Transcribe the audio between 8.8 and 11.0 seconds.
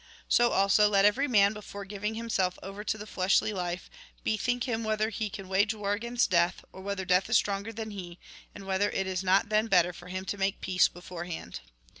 it is not then better for him to make peace